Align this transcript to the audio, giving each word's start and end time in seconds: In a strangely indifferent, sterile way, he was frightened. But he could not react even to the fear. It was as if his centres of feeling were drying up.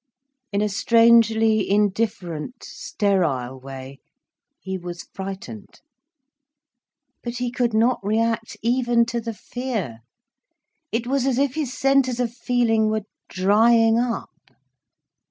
In 0.51 0.63
a 0.63 0.67
strangely 0.67 1.69
indifferent, 1.69 2.63
sterile 2.63 3.59
way, 3.59 3.99
he 4.59 4.75
was 4.75 5.03
frightened. 5.03 5.79
But 7.21 7.35
he 7.35 7.51
could 7.51 7.75
not 7.75 7.99
react 8.01 8.57
even 8.63 9.05
to 9.05 9.21
the 9.21 9.35
fear. 9.35 9.99
It 10.91 11.05
was 11.05 11.27
as 11.27 11.37
if 11.37 11.53
his 11.53 11.77
centres 11.77 12.19
of 12.19 12.33
feeling 12.33 12.89
were 12.89 13.03
drying 13.29 13.99
up. 13.99 14.31